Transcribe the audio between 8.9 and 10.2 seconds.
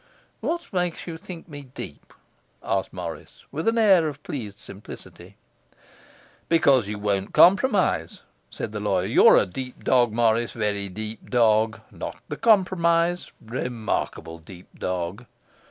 'You're deep dog,